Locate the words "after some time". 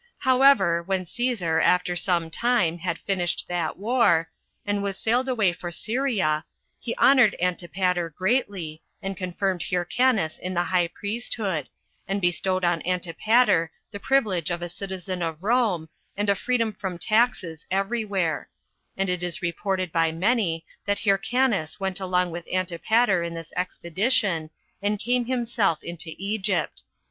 1.61-2.79